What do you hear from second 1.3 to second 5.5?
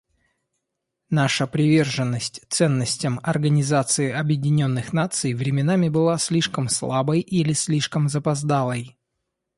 приверженность ценностям Организации Объединенных Наций